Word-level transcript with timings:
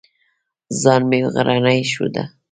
ځان 0.81 1.01
مې 1.09 1.19
غرنی 1.33 1.79
ښوده. 1.91 2.23